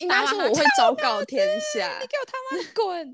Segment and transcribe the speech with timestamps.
[0.00, 3.12] 应该是我会昭告天下，你给我他妈滚！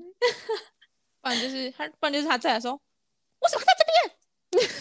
[1.21, 3.83] 不然就是他，不然就是他再来说，为什么在这
[4.59, 4.69] 边？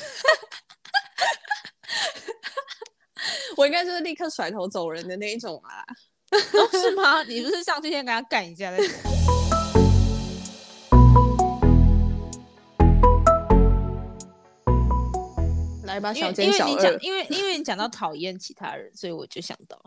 [3.57, 5.85] 我应该就是立刻甩头走人的那一种啊？
[6.31, 7.25] 哦、是吗？
[7.25, 9.11] 你不是上去先跟他干一架再说？
[15.87, 16.71] 来吧，小尖小二。
[16.71, 19.83] 因为你讲，因为因为你讲到讨厌其他人，所以我就想到，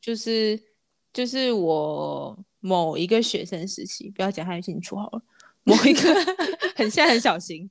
[0.00, 0.60] 就是
[1.14, 5.22] 就是我某一个学生时期，不要讲太清楚好了。
[5.62, 6.14] 某一个
[6.76, 7.70] 很现在很小心。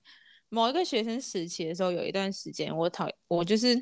[0.49, 3.79] 某一个学生时期的时候，有一段时间我讨我就是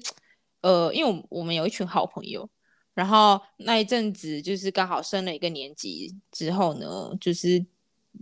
[0.62, 2.50] 呃，因为我我们有一群好朋友，
[2.94, 7.66] 然后那一阵子就是刚好升了一个年级之后呢，就是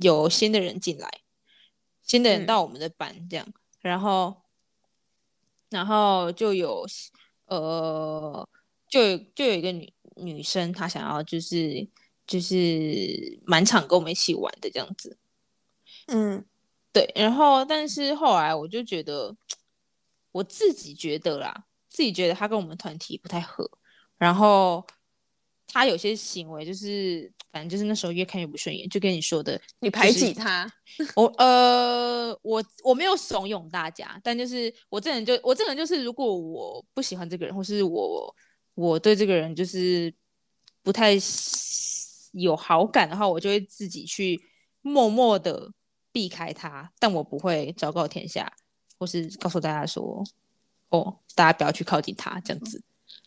[0.02, 1.10] 有新的人进来，
[2.02, 4.41] 新的人到我们的班这样，嗯、然后
[5.70, 6.85] 然后就有
[7.46, 8.48] 呃，
[8.88, 11.88] 就有就有一个女女生，她想要就是
[12.27, 15.18] 就是满场跟我们一起玩的这样子。
[16.07, 16.43] 嗯，
[16.91, 19.35] 对，然后但是后来我就觉得，
[20.32, 23.70] 我自己觉得啦，自己觉得她跟我们团体不太合，
[24.18, 24.85] 然后
[25.68, 30.71] 她有些行为就是，反正就是那时候越看越不顺眼，就跟你说的，你排挤他，
[31.15, 38.36] 我呃，我我没有怂恿大家，但就是我这人就我这人就是，如果我不喜欢这个人，或是我
[38.74, 40.12] 我对这个人就是
[40.84, 41.13] 不太
[42.34, 44.40] 有好感的话，我就会自己去
[44.82, 45.71] 默默的。
[46.12, 48.52] 避开他，但我不会昭告天下，
[48.98, 50.24] 或是告诉大家说，
[50.90, 52.84] 哦，大家不要去靠近他这样子。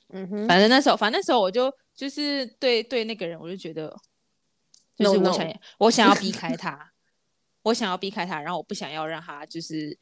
[0.08, 3.96] 嗯哼，反正那时候，反正那时候我就就是对对那个人，我就觉得，
[4.96, 5.60] 就是我想 no, no.
[5.78, 6.92] 我想要避开他，
[7.62, 9.96] 我想要避开他，然后我不想要让他就是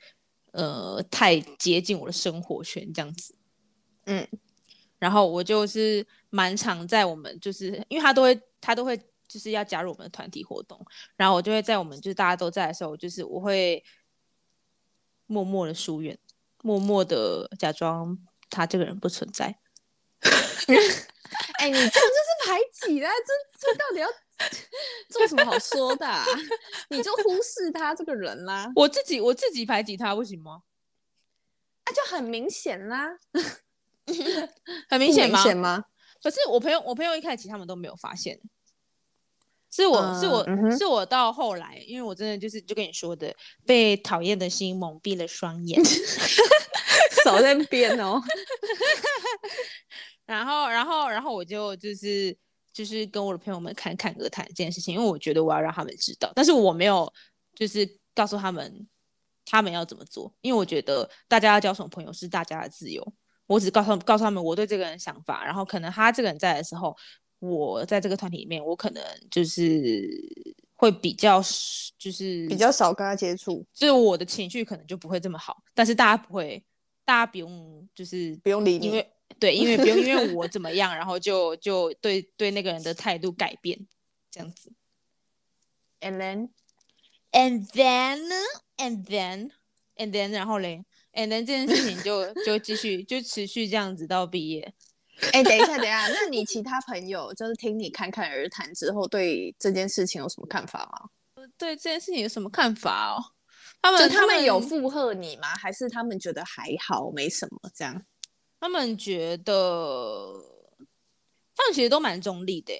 [0.52, 3.36] 呃太接近我的生活圈这样子。
[4.06, 4.26] 嗯，
[5.00, 8.96] 然后我就是蛮常在我们就是因为他都会他都会。
[9.30, 10.84] 就是要加入我们的团体活动，
[11.14, 13.80] 然后我就会在我们就是大家都在的时候，就是我会
[15.26, 16.18] 默默的疏远，
[16.64, 19.56] 默默的假装他这个人不存在。
[20.24, 23.08] 哎、欸，你这样就是排挤啦！
[23.24, 24.08] 这这到底要
[25.08, 26.24] 做什么好说的、啊？
[26.90, 28.72] 你就忽视他这个人啦。
[28.74, 30.62] 我自己我自己排挤他不行吗？
[31.86, 33.16] 那、啊、就很明显啦，
[34.88, 35.54] 很明显吗？
[35.54, 35.84] 吗？
[36.22, 38.40] 可是我朋友我朋友一开始他们都没有发现。
[39.72, 43.32] 是我、uh, 是我、嗯、是我到后来，因为我真的就是就跟你说的，
[43.64, 45.80] 被讨厌的心蒙蔽了双眼，
[47.24, 48.20] 少在变哦。
[50.26, 52.36] 然后然后然后我就就是
[52.72, 57.12] 就是跟我的朋友们侃侃而谈这件事情，因为我觉得我要让他们知道，但是我没有
[57.54, 58.88] 就是告诉他们
[59.44, 63.12] 他们要怎么做，因为我觉得大家要交什么朋友是大家的自由，
[63.50, 66.96] 我只告诉告诉他们我对这个人的想法，然后可能他这个人在的时候。
[67.42, 70.06] 我在这个团体里面，我可能就是
[70.76, 71.40] 会比较，
[71.96, 75.56] 就是比较少跟他接触，就是我的情绪可能就不会这么好。
[75.72, 76.62] 但是大家不会，
[77.02, 83.86] 大家不用就是不用理你，因为对，因为不用因为 我怎么样，然后就就对对那个人的态度改变
[84.30, 84.70] 这样子。
[86.02, 86.50] And then,
[87.32, 88.20] and then,
[88.76, 89.50] and then,
[89.96, 94.74] and then，然后嘞，and then 这件事情就就继续就持续这样子到毕业。
[95.32, 101.10] 哎、欸，等一下，等一下，那你其他朋友就是听你侃侃而谈之后，对这件事情有什么看法吗？
[101.58, 103.20] 对这件事情有什么看法哦？
[103.82, 105.48] 他们他们有附和你吗？
[105.56, 108.02] 还是他们觉得还好，没什么这样？
[108.58, 110.32] 他们觉得，
[111.54, 112.72] 他们其实都蛮中立的，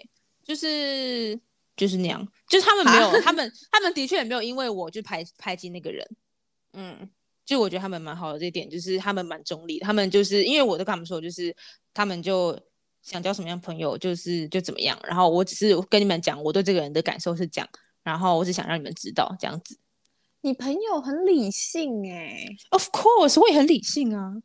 [0.43, 1.39] 就是
[1.77, 6.09] 就是那样，就是他们没有，他们他们的确也没有因为我就排排挤那个人，
[6.73, 7.11] 嗯。
[7.51, 9.85] 就我觉得他们蛮好的这一点，就是他们蛮中立的。
[9.85, 11.53] 他们就是因为我都跟他们说，就是
[11.93, 12.57] 他们就
[13.03, 14.97] 想交什么样朋友，就是就怎么样。
[15.03, 17.69] 然后我只是跟你们讲，我对这个人的感受是这样。
[18.05, 19.77] 然后我只想让你们知道这样子。
[20.43, 24.37] 你朋友很理性哎、欸，Of course，我也很理性啊。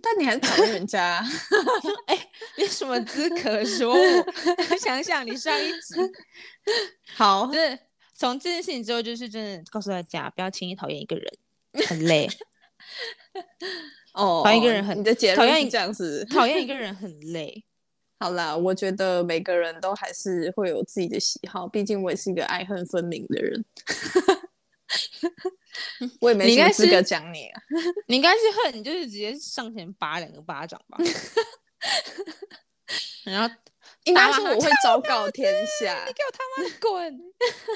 [0.00, 1.22] 但你还是讨厌人家。
[2.08, 4.32] 哎、欸，你什么资格说我？
[4.80, 5.94] 想想你上一集。
[7.14, 7.78] 好，就是
[8.14, 11.30] 从这件事情之后，就是真的告诉大家，不要轻易讨厌一个人。
[11.86, 12.28] 很累
[14.14, 17.64] 哦，讨厌一个人很，你的结论是这样子，讨厌一个人很累。
[18.18, 23.64] 好啦，我觉得每个人都还是会有自己的喜好，毕竟我也是一个爱恨分明的人。
[26.20, 27.62] 我也没什么资格讲你啊，
[28.08, 30.98] 你应该是恨，你就是直接上前拔两个巴掌吧。
[33.24, 33.54] 然后
[34.04, 37.18] 应该是我会昭告天下，你给我他妈滚！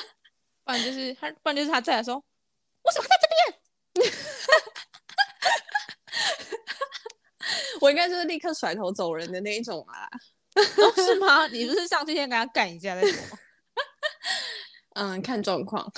[0.64, 2.22] 不然就是他，不然就是他再来说，为
[2.92, 3.38] 什么在这边？
[7.80, 10.08] 我应该就是立刻甩头走人的那一种啊！
[10.54, 11.46] 哦，是吗？
[11.48, 13.38] 你不是上去先跟他干一下再说？
[14.94, 15.90] 嗯，看状况。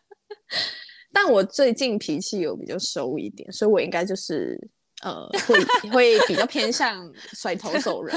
[1.12, 4.56] 但我最近脾气有比较收一点，所以我应该就是
[5.02, 8.16] 呃，会会比较偏向甩头走人。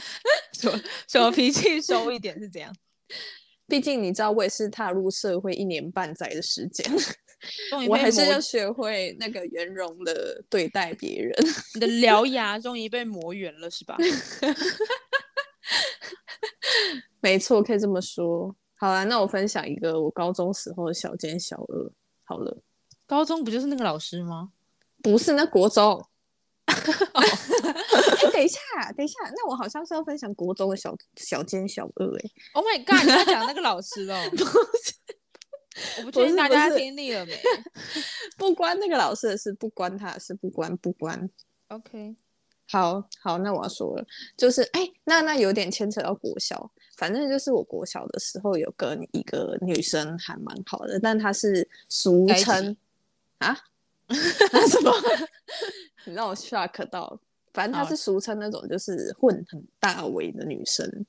[0.58, 2.72] 什么什么脾气收一点是怎样？
[3.66, 6.90] 毕竟你知道，我也是踏入社会一年半载的时间，
[7.88, 11.32] 我还是要学会那个圆融的对待别人。
[11.74, 13.96] 你的獠牙终于被磨圆了，是吧？
[17.20, 18.54] 没错，可以这么说。
[18.76, 21.92] 好啦，那我分享一个我高中时候的小奸小恶。
[22.24, 22.58] 好了，
[23.06, 24.50] 高中不就是那个老师吗？
[25.02, 25.94] 不是，那国中。
[25.94, 26.06] 哦
[26.68, 28.60] 欸、等一下，
[28.96, 32.30] 等一下，那我好像是要分享国中的小小奸小恶哎。
[32.52, 33.02] Oh my god！
[33.04, 34.28] 你要讲那个老师哦？
[34.30, 34.44] 不是，
[35.98, 37.38] 我不确定大家听腻了没？
[38.36, 41.28] 不关那个老师的事，不关他的事，不关不关。
[41.68, 42.16] OK，
[42.68, 46.70] 好好，那我要说了，就是哎、欸，那那有点牵扯到国小。
[46.96, 52.76] 反正就是我国小的时候有跟一个女生还蛮好的，但她是俗称
[53.38, 53.56] 啊，
[54.68, 54.92] 什么？
[56.06, 57.20] 你让我 shock 到。
[57.52, 61.06] 反正她是俗称那种就是混很大围的女生。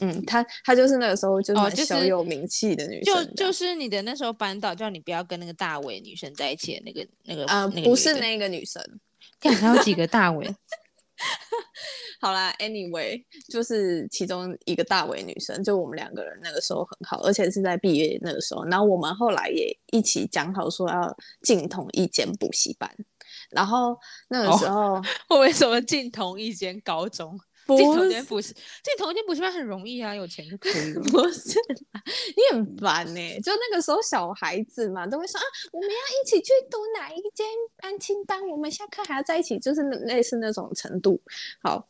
[0.00, 8.82] 嗯，她她就是那个时候就是小有名气的女生，哦，就就是你的那时候班导叫你不要跟那个大伟女生在一起的那个那个啊，呃，不是那个女生，
[9.40, 10.46] 看还有几个大伟。
[12.22, 18.64] 好啦，Anyway，就是其中一个大伟女生，就我们两个人那个时候很好，而且是在毕业那个时候。
[18.66, 22.90] 然后我们后来也一起讲好说要进同一间补习班。
[23.50, 23.98] 然后
[24.28, 24.92] 那个时候，
[25.28, 27.38] 我、哦、为什么进同一间高中？
[27.76, 31.00] 进同一间补习，进同一间补习班很容易啊，有钱就可以了。
[31.10, 31.58] 不是，
[32.36, 33.40] 你很烦呢、欸。
[33.40, 37.46] 就那个时候小孩子嘛，都会说啊，我们要一起去读哪一间
[37.78, 41.20] 安亲班，我们下课还要在一起，就是类似那种程度。
[41.62, 41.86] 好，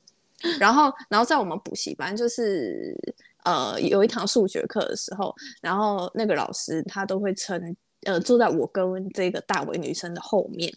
[0.59, 2.97] 然后，然后在我们补习班，就是
[3.45, 10.73] 呃，有一堂数学课的时候，然后那个老师他都会称，呃，坐在我跟这个大伟女生的后面，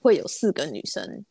[0.00, 1.24] 会有四个女生。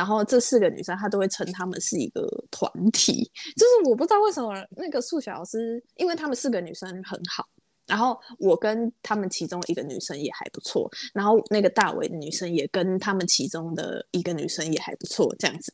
[0.00, 7.46] 然后这四个女生，她都会称她们是一个团体，就是我不知道为什么那个数学老师，因为她们四个女生很好，
[7.86, 15.70] 然后我跟她们其中一个女生也还不错，然后那个大尾的女生也跟她们其中的一个女生也还不错，这样子，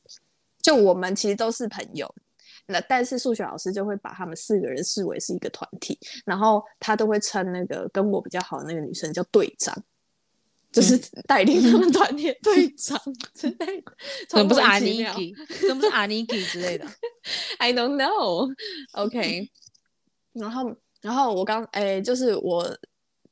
[0.61, 2.13] 就我们其实都是朋友，
[2.67, 9.73] 那但是数学老师就会把他们四个人视为是一个团体，然后他都会称那个跟我比较好的那个女生叫队长。
[10.73, 12.99] 就是带领他们团体 队长
[13.35, 13.93] 之类的，
[14.29, 15.35] 怎么不是阿尼基？
[15.67, 16.87] 怎么不是阿尼基之类的？
[17.59, 18.53] I don't know.
[18.93, 19.51] OK，
[20.35, 22.77] 然后，然后我刚哎，就是我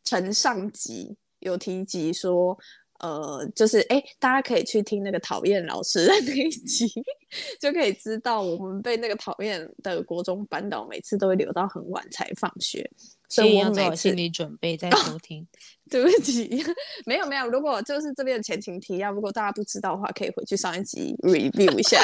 [0.04, 2.58] 陈上集有提及说。
[3.04, 6.86] 呃，就是哎，大家可以去听那个讨厌老师的那一集，
[7.60, 12.90] 就可以知道我们被那个讨厌的国中班导每次都会留到很晚才放学，
[13.28, 15.42] 所以我每次要心理准备再收听。
[15.42, 15.46] 哦，
[15.90, 16.64] 对不起，
[17.04, 22.00] 没有没有，如果就是这边的前情提要，如果大家不知道的话，可以回去上一集 review 一下。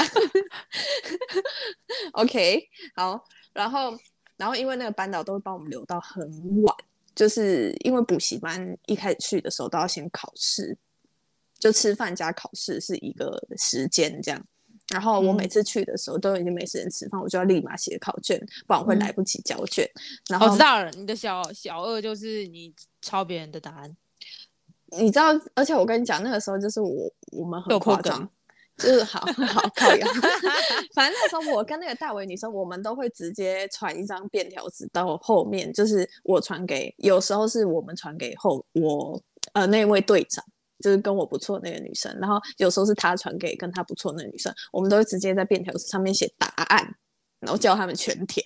[2.12, 2.62] OK，
[2.94, 3.24] 好，
[3.54, 3.96] 然后
[4.36, 6.22] 然后因为那个班导都会帮我们留到很
[6.62, 6.76] 晚，
[7.14, 10.76] 就是因为补习班一开始去的时候都要先考试。
[11.60, 14.44] 就吃饭加考试是一个时间这样，
[14.88, 19.84] 然后我每次去的时候都已经没时间吃饭，嗯、我就要立马写考卷，不然我会来不及交卷。
[19.94, 23.94] 嗯、然后我知道了，你的小小二就是你抄别人的答案，
[24.98, 25.26] 你知道？
[25.54, 28.28] 而且我跟你讲，那个时候就是我我们很夸张，
[28.78, 30.08] 就是好 好靠腰。
[30.94, 40.42] 反正那时候我跟那个大伟女生，我们都会直接传一张便条纸到后面，就是我传给，有时候是我们传给后我呃那位队长。
[40.80, 46.96] 就是跟我不错那个女生，然后有时候是他传给跟他不错那个女生，我们都会直接在便条纸上面写答案，
[47.40, 48.44] 然后叫他们全填。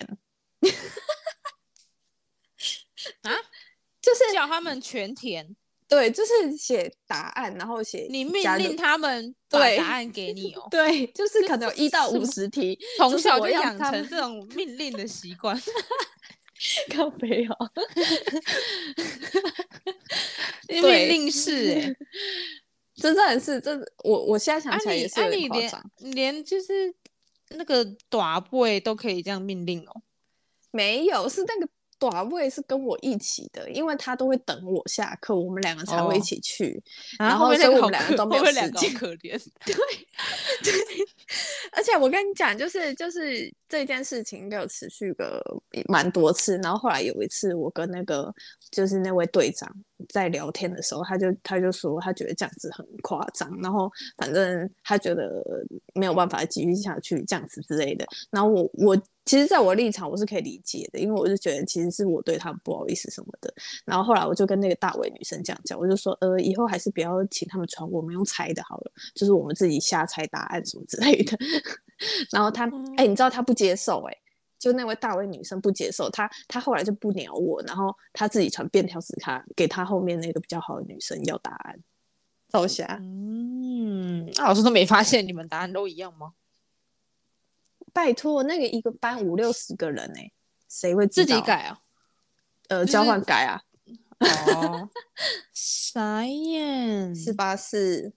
[3.21, 3.31] 啊？
[4.01, 5.55] 就是叫他们全填？
[5.87, 10.67] 对，就是写答案，然后写你命令他们 把答案给你哦。
[10.71, 15.55] 对，就是可能有一到五十题，从小就养成这种命令的习惯。
[16.95, 17.55] 靠北哦。
[20.67, 21.95] 命令式哎、
[22.95, 25.83] 真的是这我我现在想起来也是有点夸张、啊，
[26.13, 26.93] 连就是
[27.49, 30.01] 那个短位都可以这样命令哦。
[30.71, 31.69] 没有，是那个
[31.99, 36.81] 短位是跟我一起的，因为他都会等我下课，我们两个才会一起去。
[37.19, 38.93] 哦、然后所以我们两个都没有时间。
[38.93, 39.75] 可怜，对
[40.63, 40.73] 对。
[41.71, 45.41] 而且我跟你讲，就是就是这件事情应该有持续个
[45.87, 48.33] 蛮多次，然后后来有一次，我跟那个
[48.71, 49.69] 就是那位队长
[50.09, 55.43] 在聊天的时候，他就他就说他觉得这样子很夸张，然后反正他觉得
[55.93, 58.05] 没有办法继续下去这样子之类的。
[58.29, 58.95] 然后我我
[59.25, 63.51] 其实在我立场我是可以理解的，因为我就觉得其实是我对他不好意思什么的。
[63.83, 71.35] 然后后来我就跟那个大伟女生这样讲，我就说呃以后还是不要请他们传，我们用猜的好了，就是我们自己瞎猜答案什么之类的。
[72.31, 72.65] 然后他，
[72.97, 74.17] 哎、欸，你知道他不接受、欸，哎，
[74.59, 81.79] 就那位大威女生不接受他，他后来就不鸟我，然后他自己传便条纸卡给他后面那个比较好的女生要答案，
[82.49, 82.97] 照下。
[83.01, 86.33] 嗯，那老师都没发现你们答案都一样吗？
[87.93, 90.31] 拜托，那个一个班五六十个人、欸，哎，
[90.67, 91.79] 谁会自己改啊？
[92.67, 93.61] 呃，就是、交换改啊？
[94.19, 94.89] 哦，
[95.53, 97.55] 傻眼，是吧？
[97.55, 98.13] 是。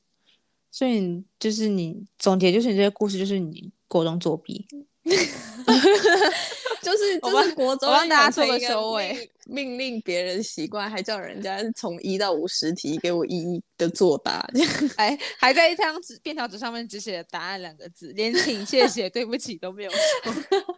[0.79, 4.65] 所以就是你总结，就是你这个故事，就是你国中作弊，
[5.05, 5.13] 就
[6.93, 14.49] 是 就是国中帮大家做个收尾，命令别人习惯，还叫人家从一到五十题给我一一的作答，
[14.97, 20.78] 还 还在一张纸便条纸上面只写了答案两个字，连请、谢谢、对不起都没有说。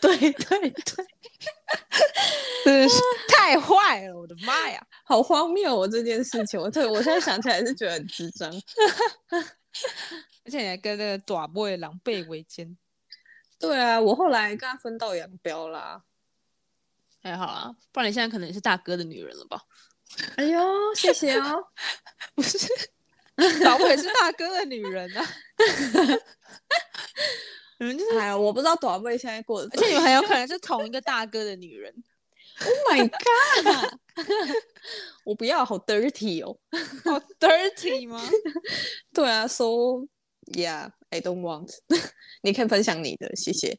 [0.00, 0.70] 对 对对，
[2.64, 4.16] 真的是太坏了！
[4.16, 5.88] 我的妈呀，好荒谬哦！
[5.88, 8.50] 这件事情，我对我现在想起来是觉得很智障，
[10.44, 12.76] 而且你还跟那个短 boy 狼狈为奸。
[13.58, 16.02] 对啊，我后来跟他分道扬镳啦。
[17.22, 19.60] 还好啊，不然你现在可能也是大哥的女人了吧？
[20.36, 21.66] 哎呦，谢谢哦。
[22.36, 22.58] 不是，
[23.64, 25.26] 大 boy 也是大哥的女人啊。
[27.78, 31.92] 你们就是哎呀，我不知道短妹现在过得，而且你们很有可能是同一个大哥的女人。
[32.58, 33.98] Oh my god！
[35.24, 36.56] 我不要，好 dirty 哦，
[37.04, 38.18] 好 dirty 吗？
[39.12, 39.64] 对啊，so
[40.54, 41.70] yeah，I don't want。
[42.40, 43.78] 你可以分享你的，谢谢。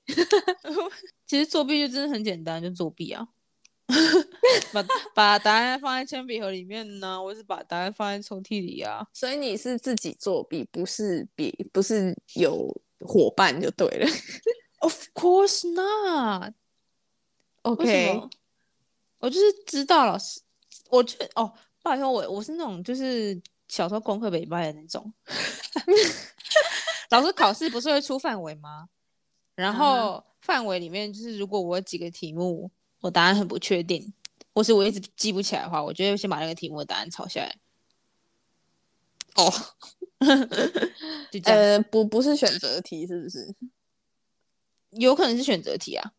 [1.26, 3.28] 其实作弊就真的很简单，就作弊啊，
[4.72, 4.86] 把
[5.16, 9.08] 把答案放在铅笔盒里面呢，我是把答案放在抽屉里啊。
[9.12, 12.80] 所以你是自己作弊，不是别不是有。
[13.00, 14.08] 伙伴就对了
[14.80, 16.54] ，Of course not。
[17.62, 18.22] OK，
[19.20, 20.42] 我就是知道老师，
[20.90, 25.14] 我就哦，不好意思，我我是那种就是小时候功课没败的那种。
[27.12, 28.90] 老师考试不是会出范围吗？
[29.56, 32.70] 然后范围里面就是如果我有几个题目
[33.02, 34.14] 我答案很不确定，
[34.54, 37.56] 或是我一直记不起来的话，我就会先把那个题目的答案抄下来。
[39.36, 39.52] 哦。
[41.46, 43.54] 呃，不，不是选择题，是不是？
[44.92, 46.14] 有可能是选择题啊。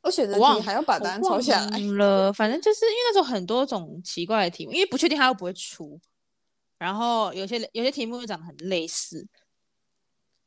[0.00, 2.32] 我选择题还要把答案抄下来了。
[2.32, 6.00] 反正就是因为那种很多种奇怪的题目，因为不确定它会不会出。
[6.78, 9.26] 然后有些有些题目又长得很类似。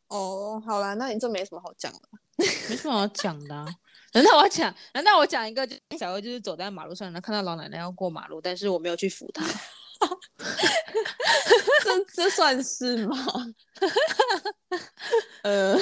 [0.07, 1.99] 哦，好啦，那你这没什么好讲的，
[2.69, 3.65] 没什么好讲的啊。
[4.13, 4.73] 难道我讲？
[4.93, 5.65] 难道我讲一个？
[5.67, 9.45] 就小时就是走在马路上，然后看到老奶奶要过马路，但是我没有去扶她。
[11.83, 13.17] 这这算是吗？
[15.43, 15.75] 呃，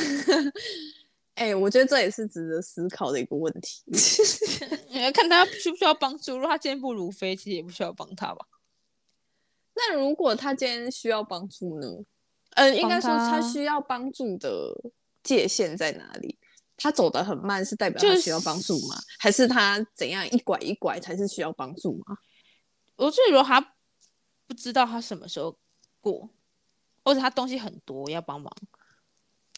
[1.36, 3.84] 哎、欸，我觉得这也是值得思考的一个问题。
[4.89, 6.36] 你要看他需不需要帮助。
[6.36, 8.46] 如果他今天不如飞，其实也不需要帮他吧。
[9.75, 11.88] 那如果他今天需要帮助呢？
[12.56, 14.74] 呃，应该说他需要帮助的
[15.24, 16.38] 界限在哪里？
[16.75, 18.96] 他走得很慢，是代表他需要帮助吗？
[18.96, 22.18] 就是、还是他怎样一拐一拐才是需要帮助吗？
[22.96, 23.75] 我觉得如果他。
[24.50, 25.56] 不知道他什么时候
[26.01, 26.27] 过，
[27.06, 28.51] 或者他东西很多要帮忙，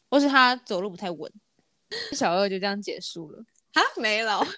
[0.10, 1.32] 或是他走路不太稳，
[2.12, 4.46] 小二就这样结束了啊，没了。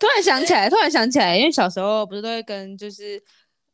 [0.00, 3.22] 突然想起来，突然想起来，因为小时候不是都会跟就是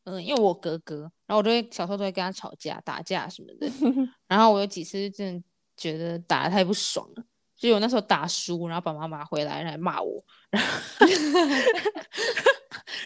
[0.03, 3.71] 嗯，因为我哥哥，然后我都会小时候都会跟他吵架、打架什么的，
[4.27, 5.43] 然后我有几次真的
[5.77, 7.23] 觉得打的太不爽了。
[7.59, 10.69] 就我那时候打输，然后爸爸妈妈回来来骂我，然后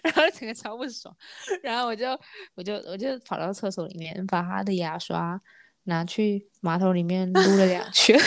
[0.03, 1.13] 然后整个超不爽，
[1.63, 2.07] 然后我就
[2.55, 5.41] 我就我就跑到厕所里面，把他的牙刷
[5.85, 8.15] 拿去马桶里面撸了两圈，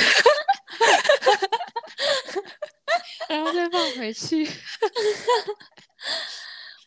[3.28, 4.48] 然后再放回去。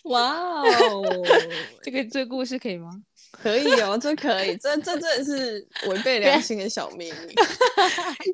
[0.03, 1.03] 哇哦，
[1.81, 2.89] 这个这个故事可以吗？
[3.41, 7.36] 可以哦，这可以，这这真的是违背良心的小秘密。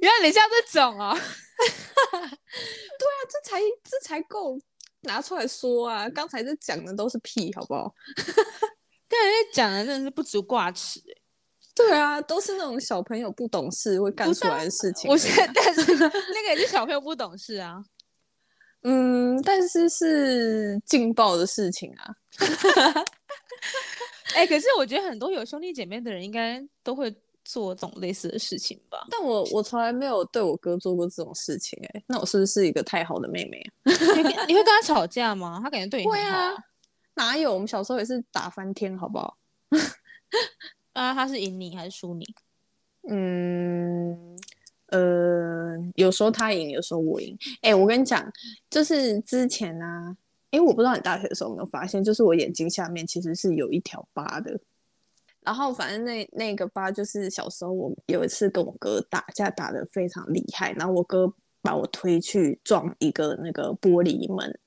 [0.01, 1.15] 原来 你像这种啊、哦？
[2.11, 4.57] 对啊，这才这才够
[5.01, 6.09] 拿出来说啊！
[6.09, 7.93] 刚才这讲的都是屁，好不好？
[9.07, 10.99] 刚才讲的真的是不足挂齿。
[11.75, 15.09] 对啊，都是那种小朋友不懂事会干出来的事情。
[15.09, 17.83] 我现在但是那个也是小朋友不懂事啊。
[18.83, 22.15] 嗯，但是是劲爆的事情啊。
[24.33, 27.13] 哎、欸，可是我觉得很多有兄弟姐妹的人应该都会
[27.43, 29.05] 做这种类似的事情吧。
[29.11, 33.91] 但我我从来没有对我哥做过这种事情、欸，哎，那我是不是一个太好的妹妹啊？
[34.17, 35.59] 你你会跟他吵架吗？
[35.63, 36.07] 他感觉对你。
[36.07, 36.53] 会啊，
[37.13, 37.53] 哪有？
[37.53, 39.37] 我们小时候也是打翻天，好不好？
[40.93, 42.25] 啊，他是赢你还是输你？
[43.07, 44.35] 嗯，
[44.87, 47.37] 呃，有时候他赢，有时候我赢。
[47.61, 48.27] 哎、欸，我跟你讲，
[48.71, 50.17] 就是之前啊，
[50.55, 54.57] 哎、欸，我不知道你大学的时候有没有发现，就是我眼睛下面其实是有一条疤的。
[55.41, 61.31] 然后反正那那个疤就是小时候我有一次跟我哥打架打得非常厉害，然后我哥
[61.61, 64.59] 把我推去撞一个那个玻璃门，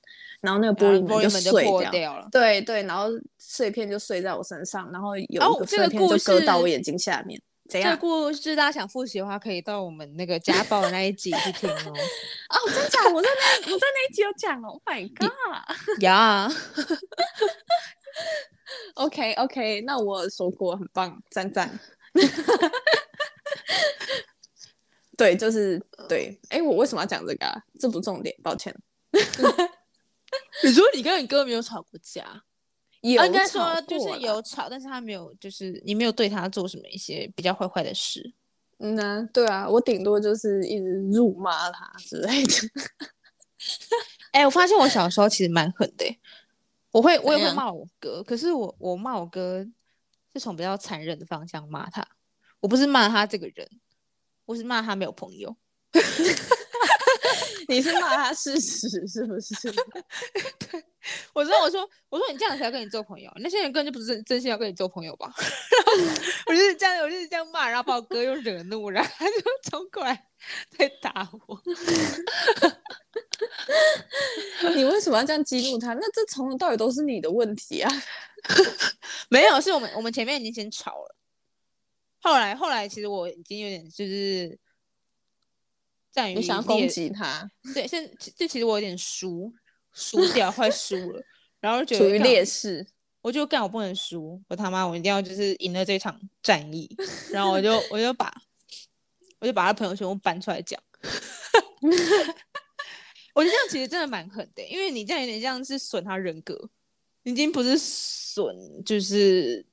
[0.43, 2.29] 然后那个玻璃门就碎掉了。
[2.31, 3.07] 对对，然后
[3.39, 7.41] 碎片就碎在我身上，然后有一个碎片就割到我眼睛下面。
[7.69, 7.93] 怎样？
[7.95, 11.93] 这故事大家想复习的话，可以到我们那个家 暴的那一集去听哦。
[12.51, 13.07] 哦，真假？
[13.13, 14.69] 我在那我在那一集有讲哦。
[14.69, 16.03] Oh my god！
[16.03, 16.51] 呀。
[18.95, 21.79] OK OK，那我说过很棒，赞赞。
[25.17, 26.39] 对，就是对。
[26.49, 27.63] 哎，我为什么要讲这个啊？
[27.79, 28.75] 这不重点，抱歉。
[30.65, 32.43] 你说你跟你哥没有吵过架？
[33.03, 38.35] 有，应该说就是有吵，但是他没有，就是你没有对他做什么一些比较坏坏的事。
[38.79, 42.53] 嗯呐、啊，对啊，我顶多就是一直辱骂他之类的。
[44.33, 46.19] 哎，我发现我小时候其实蛮狠的。
[46.91, 49.65] 我会，我也会骂我哥，可是我我骂我哥
[50.33, 52.07] 是从比较残忍的方向骂他，
[52.61, 53.69] 我不是骂他这个人，
[54.47, 55.57] 我是骂他没有朋友。
[57.69, 59.55] 你是骂他事实是不是？
[60.71, 60.83] 对，
[61.33, 65.33] 我说我说我说你这样才要跟你做朋友，那些人根本就不是真真心要跟你做朋友吧？
[66.47, 69.33] 我就是这样，我就是这样骂，然后把我哥又惹怒，然后他就
[69.71, 70.27] 冲过来
[70.77, 71.63] 再打我。
[74.75, 75.95] 你为什么要这样激怒他？
[75.95, 77.91] 那这从头到尾都是你的问题啊！
[79.29, 81.15] 没有，是我们我们前面已经先吵了，
[82.21, 84.59] 后来后来其实我已经有点就是
[86.11, 89.53] 在于你想攻击他， 对，现在就其实我有点输
[89.93, 91.23] 输掉，快输了，
[91.61, 92.87] 然后就觉得处于劣势，
[93.21, 96.89] 我就干我不能输，我他妈我一定要就是赢了这场战役，
[97.31, 98.33] 然后我就我就把
[99.41, 100.81] 我就把他朋友全部搬出来讲。
[103.35, 106.69] 我觉得这样其实真的蛮狠的，因为你这样有点像是损他人格，
[107.23, 109.65] 已经不是损，就是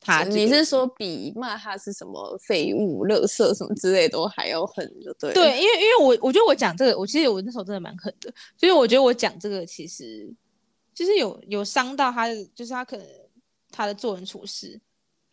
[0.00, 0.24] 他。
[0.24, 5.32] 你是说比骂他是什么废物、垃圾什么之类都还要狠，就对。
[5.32, 10.28] 对，因为因为我我觉得我讲这个，我其实我那时候真的蛮狠的，所以我觉得我讲这个其实
[10.94, 13.06] 就是有有伤到他的，就是他可能
[13.70, 14.80] 他的做人处事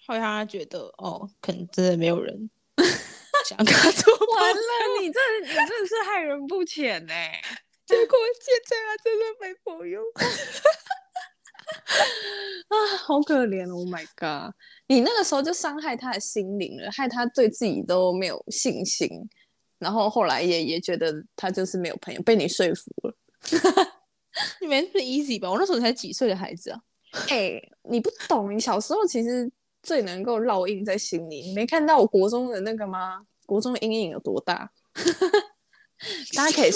[0.06, 2.50] 会让他觉得哦，可能真的没有人。
[3.46, 4.62] 想跟他做完了，
[5.00, 7.14] 你这你真的是害人不浅呢。
[7.88, 10.02] 结果现在他真的没朋友
[12.68, 14.54] 啊，好可怜！Oh my god，
[14.88, 19.10] 你那个时候就伤害他的心灵了，害他对自己都没有信心，
[19.80, 23.16] 然后后来也也觉得他就是没有朋友，被你说服了。
[24.62, 25.50] 你没事 easy 吧？
[25.50, 26.80] 我那时候才几岁的孩子啊！
[27.30, 29.50] 哎、欸，你不懂，你小时候其实
[29.82, 31.42] 最能够烙印在心里。
[31.48, 33.22] 你没看到我国中的那个吗？
[33.46, 34.70] 国中的阴影有多大？
[36.36, 36.72] 大家可以，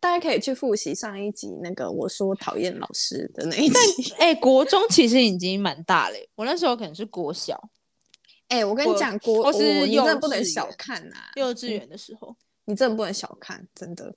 [0.00, 4.12] 大家可以去复习上一集那个我说讨厌老师的那一集。
[4.18, 7.70] 哎、欸，国中其实已经蛮大了，我那时候可能是国小。
[8.48, 11.32] 哎、欸，我跟你讲，国我是你真的不能小看呐、啊。
[11.36, 14.14] 幼稚园的时候，你真的不能小看，真的。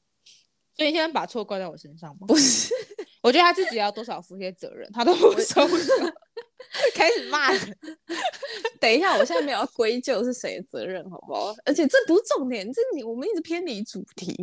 [0.75, 2.27] 所以你现在把错怪在我身上吗？
[2.27, 2.73] 不是，
[3.23, 5.61] 我觉得他自己要多少负些责任，他都不收。
[6.93, 7.77] 开始骂人，
[8.79, 11.55] 等一下，我现在没有要归咎是谁的责任，好不好？
[11.65, 14.35] 而且这不是重点，这你我们一直偏离主题，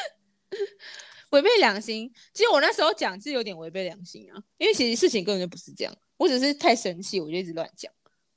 [1.30, 2.12] 违背良心。
[2.34, 7.92] 其实我那时候讲是有点违背良心啊，因为其实事情根本就不是这样，我只是太生气，我就一直乱讲，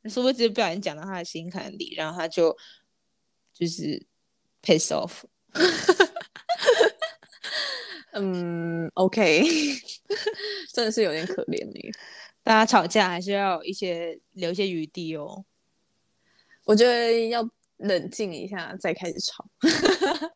[0.10, 2.56] 说不定不小心讲到他的心坎里，然后他就
[3.54, 4.06] 就是
[4.62, 5.24] piss off。
[8.16, 9.44] 嗯，OK，
[10.72, 11.92] 真的是有点可怜你。
[12.44, 15.46] 大家吵架还是要有一些留一些余地哦。
[16.66, 19.46] 我觉得要冷静一下再开始吵。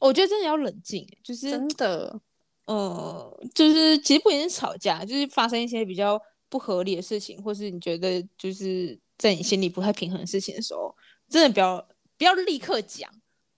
[0.00, 2.20] 我觉得真的要冷静，就是真的，
[2.64, 10.96] 呃，就是其实不仅是吵架，就是发生一些比较不合理的事情，或是你觉得就是在你心里不太平衡的事情的时候，
[11.28, 13.10] 真的不要不要立刻讲，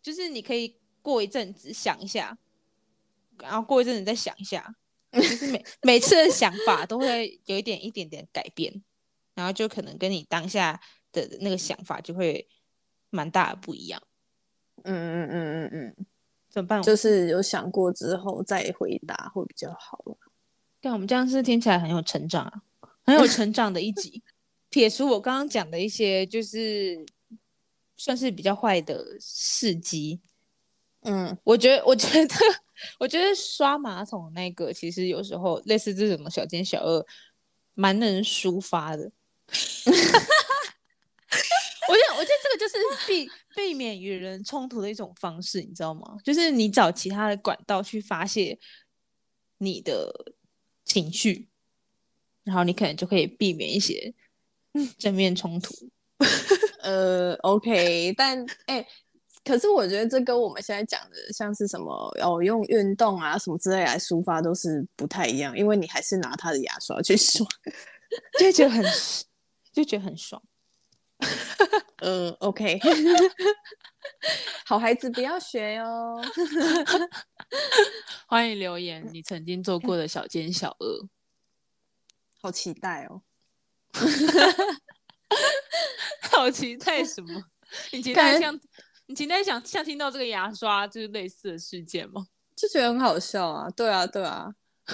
[0.03, 2.37] 就是你可以过一阵子想一下，
[3.39, 4.75] 然后过一阵子再想一下。
[5.13, 8.83] 就是每每次的想法都会有一点一点点改变，
[9.35, 10.81] 然后就可能跟你当下
[11.13, 12.49] 的那个想法就会
[13.11, 14.03] 蛮大的不一样。
[14.85, 16.07] 嗯嗯嗯嗯嗯，
[16.49, 16.83] 怎么办？
[16.83, 20.03] 就是有想过之后再回答会比较好。
[20.81, 22.63] 但，我们这样是听起来很有成长啊，
[23.05, 24.23] 很有成长的一集。
[24.71, 27.05] 撇除我刚刚讲的一些，就是
[27.95, 30.21] 算是比较坏的事迹。
[31.03, 32.35] 嗯，我觉得，我觉得，
[32.99, 37.07] 我觉得刷马桶那个，其实有时候类似这种小奸小恶，
[37.75, 39.11] 蛮能抒发的。
[41.89, 42.75] 我觉得，我觉得这个就是
[43.07, 46.17] 避避免与人冲突的一种方式，你知道吗？
[46.25, 48.59] 就是你找其他的管道去发泄
[49.59, 50.35] 你的
[50.85, 51.49] 情绪，
[52.45, 54.15] 然后你可能就可以避免一些
[54.99, 55.75] 正面冲突。
[56.83, 58.87] 呃，OK，但哎、
[59.45, 67.47] 可是我觉得这跟我们现在讲的像是什么哦，用运动啊什么之类来抒发都是不太一样，因为你还是拿他的牙刷去刷，
[68.39, 68.85] 就觉得很
[69.73, 70.41] 就觉得很爽。
[71.99, 72.81] 嗯， OK，
[74.67, 76.21] 好孩子不要学哟。
[78.27, 81.09] 欢迎留言，你曾经做过的小奸小恶，
[82.41, 83.23] 好期待哦。
[86.31, 87.45] 好期待什么？
[87.93, 88.59] 你期待像
[89.07, 92.27] 你今天想像听到这个牙刷就是类似的事件吗？
[92.57, 93.69] 就觉得很好笑啊！
[93.71, 94.53] 对啊，对啊。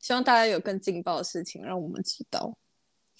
[0.00, 2.56] 希望大家有更劲爆的事情让我们知道。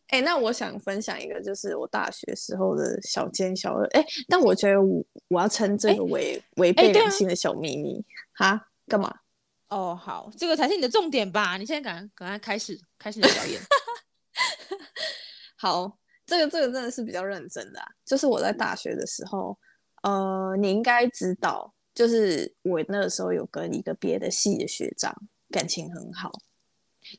[0.09, 3.85] 哎、欸，那我想分享一个，就是我大学时候的小奸小恶。
[3.93, 8.05] 哎、欸，但我觉得我我要称这个为违、欸、背良心的小秘密。
[8.33, 8.69] 哈？
[8.87, 9.13] 干嘛？
[9.69, 11.57] 哦，好，这个才是你的重点吧？
[11.57, 13.61] 你现在赶赶快开始开始表演。
[15.57, 17.87] 好，这个这个真的是比较认真的、啊。
[18.05, 19.59] 就是我在大学的时候，
[20.03, 25.15] 呃，你应该知道，就是我那个时候有跟一个别的系的学长
[25.51, 26.33] 感情很好，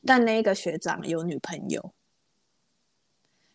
[0.04, 1.92] 但那个学长有女朋友。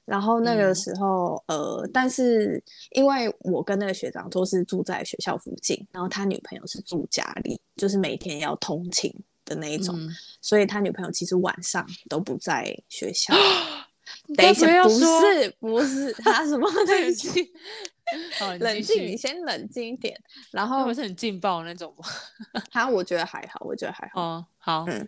[0.04, 9.14] 然后那个时候，嗯、呃，但是因为我跟那个学长都是住在学校附近，然后他女朋友是住家里，就是每天要通勤
[9.46, 10.10] 的那一种，嗯、
[10.42, 13.34] 所以他女朋友其实晚上都不在学校。
[14.36, 17.47] 等一下，不是不是，他什么 冷静？
[18.60, 20.17] 冷静，你先冷静一点。
[20.52, 22.06] 然 后不是很劲爆那种吗？
[22.71, 24.21] 他我觉得还好，我觉得还好。
[24.21, 25.08] 哦，好，嗯，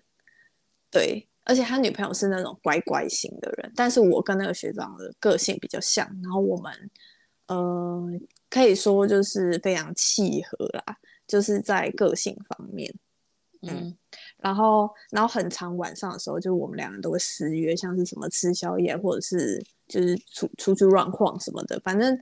[0.91, 1.27] 对。
[1.45, 6.89] 而且他女朋友是那种乖乖型的人，但是我跟那个学长的个性比较像，然后我们，
[7.47, 8.09] 呃，
[8.49, 12.93] 可以说就是非常契合啦，就是在个性方面，
[13.63, 13.97] 嗯，嗯
[14.43, 22.19] 然后，然后很长晚上的时候，就我们两个人都会私约，像是什么吃宵夜，或者是就是出出去乱晃什么的，反正。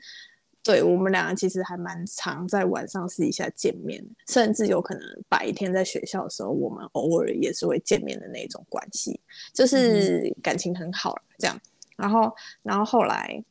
[0.63, 9.19] 对，我们两个其实还蛮常在晚上私底下见面，甚至有可能白天在学校的时候，我们偶尔也是会见面的那种关系，
[9.55, 11.59] 就是感情很好这样。
[11.95, 12.31] 然后，
[12.61, 13.43] 然后后来，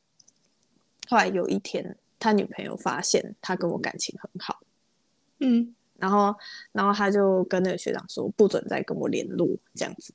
[1.08, 4.60] 后来有一天，他女朋友发现他跟我感情很好，
[5.40, 6.34] 嗯，然后，
[6.72, 10.14] 然后他就跟那个学长说，不准再跟我联络这样子，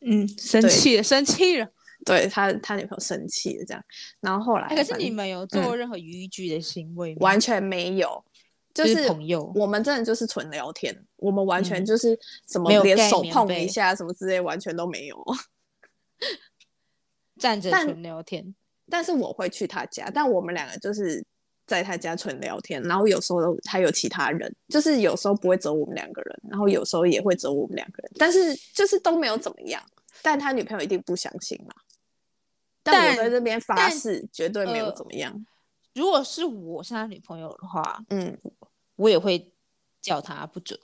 [0.00, 1.68] 嗯，生气了，生气了。
[2.04, 3.82] 对他，他女朋友生气了，这样，
[4.20, 7.18] 然后后来，可是你们有做任何逾矩的行为吗？
[7.20, 8.22] 完全没有，
[8.74, 15.24] 就是朋友，我们真的就是纯聊天，我们完全就是什么连手碰一下什么之类，完全都没有，
[17.38, 18.54] 站着纯聊天。
[18.90, 21.24] 但是我会去他家，但我们两个就是
[21.66, 29.82] 在他家纯聊天，然后有时候还有其他人，就是有时候不会走我们两个人，然后有时候也会走我们两个人，但是就是都没有怎么样，
[30.22, 31.74] 但他女朋友一定不相信嘛。
[32.82, 35.32] 但我在这边发誓，绝对没有怎么样。
[35.32, 35.46] 呃、
[35.94, 38.38] 如果是我是他女朋友的话，嗯，
[38.96, 39.50] 我也会
[40.02, 40.78] 叫他不准。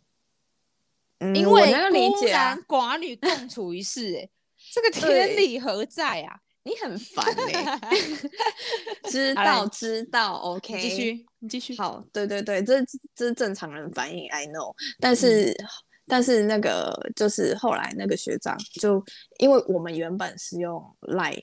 [1.18, 4.30] 嗯，因为孤男寡女共处一室，哎，
[4.72, 6.40] 这个天理何在啊？
[6.62, 7.80] 你很烦哎、欸。
[9.10, 11.76] 知道知道，OK，继续，你继续。
[11.76, 12.80] 好，对对对，这
[13.14, 14.74] 这是正常人反应，I know。
[14.98, 15.66] 但是、嗯、
[16.06, 19.04] 但是那个就是后来那个学长就
[19.38, 21.42] 因为我们原本是用 Line。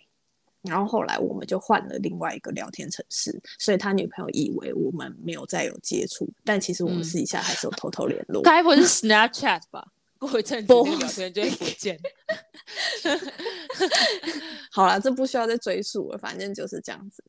[0.64, 8.42] 然后后来我们就换了另外一个聊天程式，所以他女朋友以为我们没有再有接触，但其实我们私底下还是有偷偷联络。
[8.42, 9.88] 该不会是 Snapchat 吧？
[10.28, 12.00] 过一阵子那个聊天就会不见。
[14.72, 17.24] 好了，这不需要再追溯了，反正就是这样子。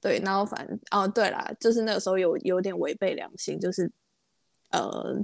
[0.00, 3.90] 对，然后反正哦，对啦，就是那个时候有有点违背良心，就是
[4.70, 5.16] 呃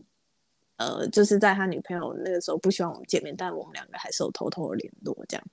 [0.77, 5.47] 呃，就是在他女朋友那个时候不希望我们见面，但我们两个还是有偷偷的联络这样。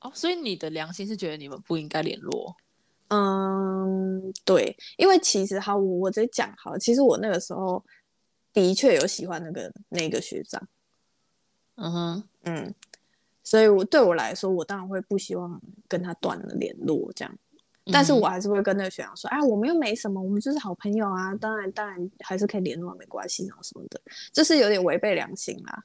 [0.00, 2.56] 哦，所以你的良心是觉得你们不应该联络？
[3.08, 7.84] 嗯，对，因为其实哈，我我直接讲好，其实我那个时候
[8.54, 10.66] 的确有喜欢那个那个学长，
[11.76, 12.74] 嗯哼，嗯，
[13.42, 17.38] 所以我对我来说，我当然会不希望跟他断了联络，这样，
[17.92, 24.00] 但是我还是会跟那个学长说，哎、嗯，我们又没什么，我们就是好朋友啊，当然当然还是可以联络，没关系，然后什么的，
[24.32, 25.84] 就是有点违背良心啦，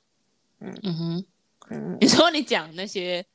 [0.59, 1.25] 嗯嗯哼，
[1.69, 3.25] 嗯，你说你讲那些。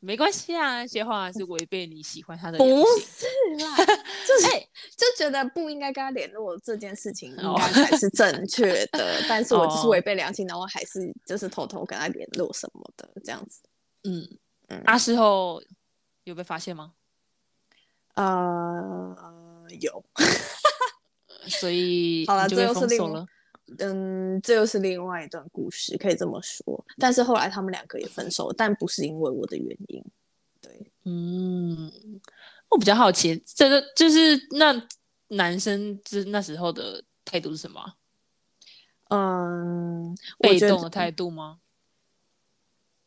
[0.00, 2.56] 没关系啊，那些话是违背你喜欢他的。
[2.58, 2.64] 不
[2.98, 3.26] 是
[3.62, 3.76] 啦，
[4.26, 8.98] 就是、欸、就觉得不应该跟他联络这件事情，应该才是正确的。
[9.20, 13.60] 哦、但是我就是违背良心，然后还是就是偷偷跟他联络什么的这样子。
[14.04, 14.26] 嗯
[14.68, 15.62] 嗯，那时候
[16.24, 16.92] 有被发现吗？
[18.14, 20.02] 呃，有。
[21.46, 22.98] 所以好了，就这又是另
[23.78, 26.84] 嗯，这又是另外一段故事，可以这么说。
[26.98, 30.04] 但是后来他们两个也分手，但不是因为我的原因。
[30.60, 31.90] 对，嗯，
[32.68, 34.88] 我比较好奇，这个就是那
[35.28, 37.94] 男生之那时候的态度是什么？
[39.08, 41.60] 嗯，被动的态度吗？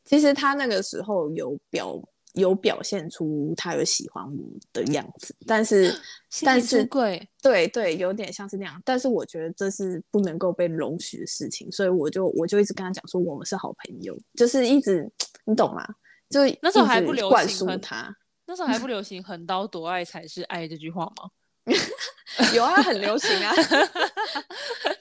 [0.05, 2.01] 其实他那个时候有表。
[2.33, 5.93] 有表现出他有喜欢我的样子，但是
[6.43, 8.81] 但是对对，有点像是那样。
[8.83, 15.07] 但是我觉得这是不能够被容许的事情，所以我就我就一直跟他讲说，我们是好朋友，就是一直
[15.45, 15.85] 你懂吗？
[16.29, 18.15] 就那时候还不流行灌输他，
[18.47, 21.29] 那时候还不流行“横刀夺爱才是爱”这句话吗？
[22.55, 23.53] 有啊，很流行啊。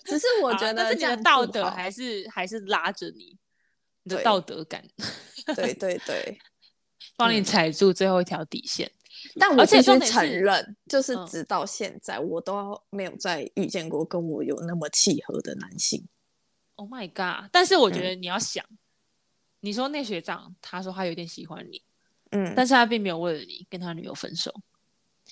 [0.05, 3.39] 只是我觉得这样、啊、的道德还是还是拉着你，
[4.03, 4.85] 你的道德感。
[5.57, 6.39] 对对对。
[7.17, 16.07] 帮你踩住最后一条底线，嗯、但我必须承认，就是直到现在，我都没有再遇见过跟我有那么契合的男性。
[16.77, 17.49] Oh my god！
[17.53, 18.79] 但是我觉得你要想，嗯、
[19.61, 21.83] 你说那学长他说他有点喜欢你，
[22.31, 24.53] 嗯，但是他并没有为了你跟他女友分手，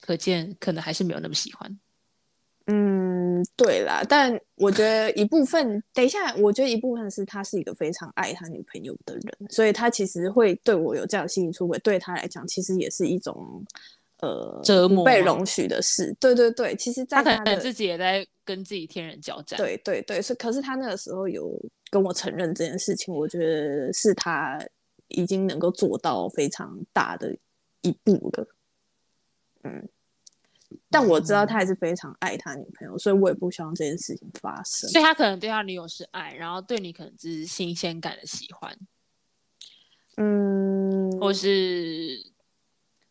[0.01, 1.81] 可见可能还是没有那么喜欢。
[2.67, 3.10] 嗯，
[3.57, 13.64] 对啦，但我觉得一部分，等一下，我觉得一部分是他是一个非常爱他女朋友的人，所以他其实会对我有这样心理出轨，对他来讲，其实也是一种
[14.20, 16.14] 呃折磨、被容许的事。
[16.20, 19.57] 对对对，其实在他，他可能自己也在跟自己天人交战。
[19.59, 21.53] 对对对，是，可是他那个时候有
[21.90, 24.59] 跟我承认这件事情，我觉得是他
[25.09, 27.37] 已经能够做到非常大的
[27.83, 28.46] 一步了。
[29.64, 29.88] 嗯。
[30.91, 34.89] 但我知道他还是非常爱他女朋友，嗯、所以我也不希望这件事情发生。
[34.91, 38.77] 所以他可能对他女友是爱，然后对你可能只是新鲜感的喜欢。
[40.17, 42.19] 嗯，或是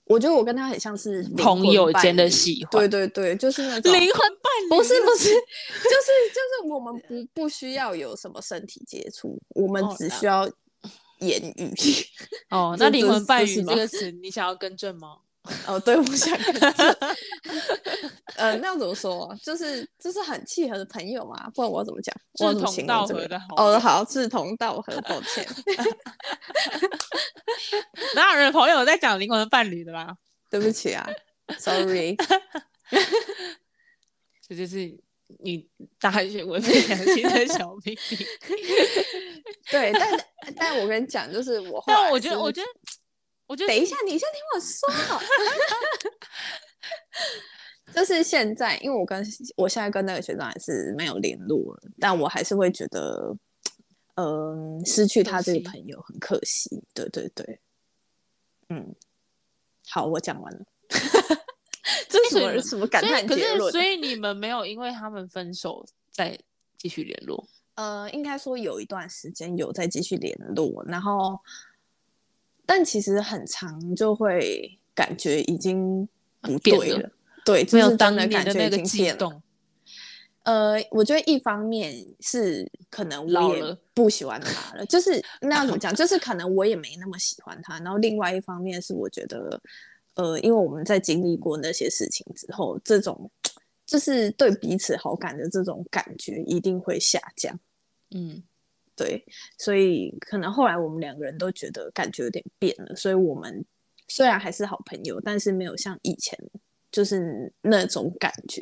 [0.05, 2.71] 我觉得我跟他很像是朋友间的喜欢。
[2.71, 4.69] 对对对，就是那种灵魂伴侣。
[4.69, 10.49] 不是不是，就是就是我们不 不需要有什么身体接触，我们只需要
[11.19, 11.73] 言语。
[12.51, 15.17] 哦，那灵魂伴侣这个词，你想要更正吗？
[15.67, 16.71] 哦，对，我想跟，
[18.35, 19.35] 呃，那要怎么说？
[19.43, 22.15] 就是就是很契合的朋友嘛，不然我要怎么讲？
[22.35, 23.45] 志同道合的好。
[23.57, 25.45] 哦，好，志同道合，抱歉。
[28.15, 30.15] 哪有人朋友在讲灵魂伴侣的啦？
[30.49, 31.07] 对不起啊，
[31.59, 32.15] sorry。
[34.47, 34.77] 这就是
[35.43, 35.67] 你
[35.99, 38.17] 大学文凭良心的小秘密。
[39.69, 42.67] 对，但但我跟你讲，就是我，但我觉得，我觉得。
[43.49, 44.87] 我就等一下，你先听我说。
[47.91, 49.25] 就是现在，因为我跟
[49.57, 53.35] 我现在跟那个学长还是没有联络，但我还是会觉得，
[54.13, 56.69] 嗯、呃，失去他这个朋友很可惜。
[56.69, 57.59] 可惜对对对，
[58.69, 58.93] 嗯，
[59.89, 60.63] 好，我讲完了。
[62.07, 63.71] 这是什么什么感叹结论？
[63.71, 66.37] 所以你们没有因为他们分手再
[66.77, 67.49] 继续联络？
[67.73, 71.39] 呃，应该说有一段时间有在继续联络，然后。
[72.69, 76.07] 但其实很长，就会感觉已经
[76.39, 77.11] 不对了，了
[77.43, 79.41] 对，没有当年的那个激动。
[80.43, 87.79] 呃，我觉得一方面是可能我也不喜欢他了，了就是 那要怎么讲，就是可能我也没那么喜欢他。
[87.79, 89.59] 然后另外一方面是我觉得，
[90.13, 93.31] 呃，因为我们在经历过那些事情之后，这种
[93.87, 97.59] 就是对彼此好感的这种感觉一定会下降。
[98.11, 98.43] 嗯。
[98.99, 99.23] 对，
[99.57, 103.65] 所以可能后来我们两个人都觉得感觉有点变了，所以我们
[104.09, 106.37] 虽然还是好朋友，但是没有像以前
[106.91, 108.61] 就是那种感觉。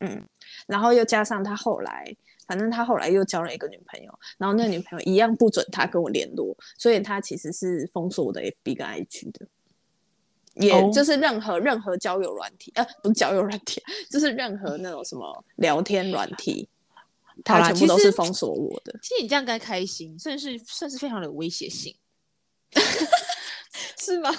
[0.00, 0.22] 嗯，
[0.66, 2.14] 然后又加上他后来，
[2.46, 9.46] 反正他后来又交了一个女朋友，然后那个女朋友一样不准他跟我联络，所以他其实是封锁我的 FB 跟 IG 的，
[10.56, 11.64] 也就是任何、oh.
[11.64, 16.68] 任何交友软体，呃，不是交友软体， 就是任何那种什么聊天软体。
[17.44, 18.92] 他全部都是封锁我的。
[19.02, 21.96] 其实，其实你这样该开心，算是算是非常的有威胁性，
[23.98, 24.30] 是吗？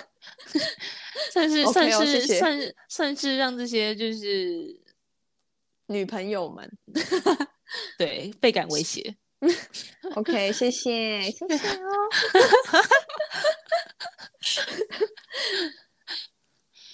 [1.32, 4.82] 算是 okay, 算是、算是算是让这些就是
[5.88, 6.70] 女朋友们
[7.98, 9.16] 对倍感威胁。
[10.16, 11.92] OK，谢谢谢谢哦。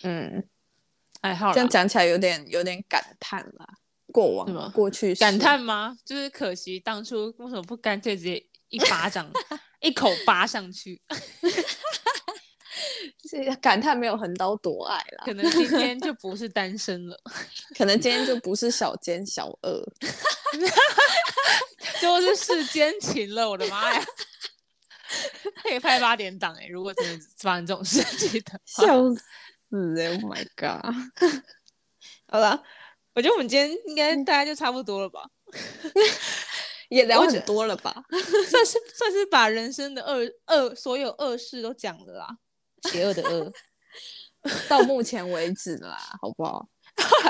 [0.03, 0.47] 嗯，
[1.21, 3.67] 还好，这样讲起来有点有点感叹了。
[4.11, 4.71] 过往吗？
[4.73, 5.97] 过去感叹吗？
[6.05, 9.29] 就是可惜当初为什么不干脆直接一巴掌
[9.81, 11.01] 一口扒上去？
[13.61, 15.23] 感叹没有横刀夺爱啦。
[15.25, 17.17] 可能今天就不是单身了，
[17.77, 19.93] 可能今天就不是小奸小恶，
[22.01, 23.47] 就是世间情了。
[23.47, 24.03] 我的妈呀！
[25.63, 26.67] 可以拍八点档哎、欸！
[26.67, 30.93] 如果真的发生这种事情的，笑死哎、欸、！Oh my god！
[32.27, 32.63] 好了，
[33.19, 35.21] 我觉得我们今天应该大家就差不多了吧，
[36.87, 37.93] 也聊很多了吧，
[38.49, 42.29] 算是算是把人生的恶恶所有恶事都讲了啦，
[42.89, 43.51] 邪恶的恶，
[44.69, 46.65] 到目前为止啦，好不好？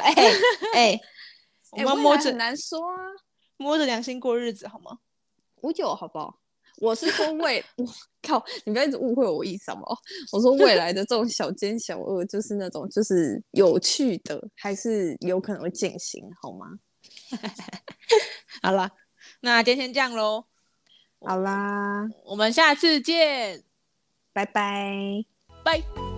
[0.03, 0.13] 哎
[0.75, 0.99] 哎、
[1.71, 2.97] 我们摸着很难说啊，
[3.57, 4.99] 摸着良心过日子好吗？
[5.55, 6.38] 我有好不好？
[6.81, 7.85] 我是说未， 我
[8.21, 9.83] 靠，你不要一直误会我意思好吗？
[10.31, 16.67] 我说未来的这种小奸小恶，就是那种就是有趣的，还是有可能会进行，好吗？
[18.61, 18.91] 好了，
[19.41, 20.45] 那今天先这样喽。
[21.21, 23.63] 好啦，我们下次见，
[24.31, 25.25] 拜拜，
[25.63, 26.08] 拜。